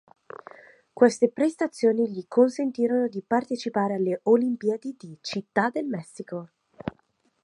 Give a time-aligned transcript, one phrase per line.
[0.93, 6.49] Queste prestazioni gli consentirono di partecipare alle Olimpiadi di Città del Messico.